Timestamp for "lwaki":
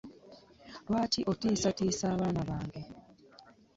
0.87-1.21